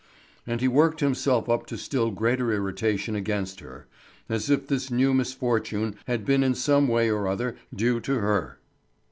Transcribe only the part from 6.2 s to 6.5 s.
been